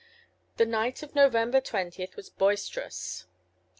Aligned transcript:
The 0.57 0.65
night 0.65 1.03
of 1.03 1.13
November 1.13 1.61
20 1.61 2.09
was 2.15 2.31
boisterous. 2.31 3.27